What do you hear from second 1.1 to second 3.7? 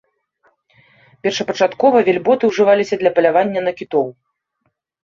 Першапачаткова вельботы ўжываліся для палявання